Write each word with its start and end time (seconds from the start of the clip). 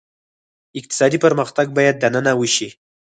اقتصادي 0.79 1.17
پرمختګ 1.25 1.65
باید 1.77 1.95
دننه 2.03 2.33
وشي. 2.39 2.69